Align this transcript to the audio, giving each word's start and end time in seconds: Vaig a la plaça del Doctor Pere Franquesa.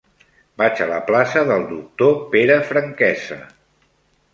Vaig 0.61 0.81
a 0.85 0.87
la 0.93 0.97
plaça 1.11 1.45
del 1.51 1.67
Doctor 1.75 2.19
Pere 2.35 2.59
Franquesa. 2.73 3.43